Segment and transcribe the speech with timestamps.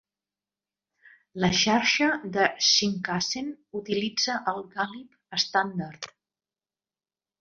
[1.43, 2.07] La xarxa
[2.37, 3.53] de Shinkansen
[3.83, 6.09] utilitza el gàlib estàndard.